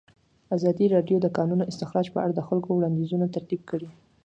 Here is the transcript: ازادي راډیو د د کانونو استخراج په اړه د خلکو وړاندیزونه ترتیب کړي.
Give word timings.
ازادي 0.55 0.85
راډیو 0.95 1.17
د 1.21 1.23
د 1.25 1.27
کانونو 1.37 1.67
استخراج 1.71 2.07
په 2.13 2.19
اړه 2.23 2.33
د 2.35 2.41
خلکو 2.47 2.69
وړاندیزونه 2.73 3.25
ترتیب 3.35 3.61
کړي. 3.69 3.89